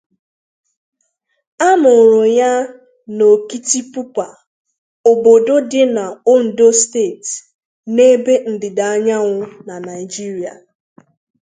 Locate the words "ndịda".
8.51-8.83